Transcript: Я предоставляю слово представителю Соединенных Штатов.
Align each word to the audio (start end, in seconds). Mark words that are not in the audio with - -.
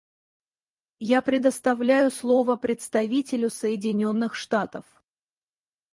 Я 1.15 1.21
предоставляю 1.21 2.09
слово 2.09 2.55
представителю 2.55 3.51
Соединенных 3.51 4.33
Штатов. 4.33 4.83